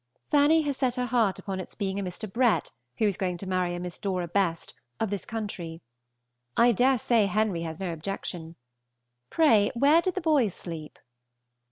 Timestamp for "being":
1.75-1.99